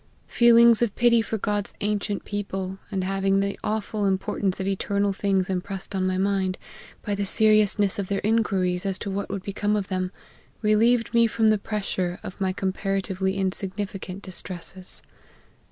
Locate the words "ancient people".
1.79-2.79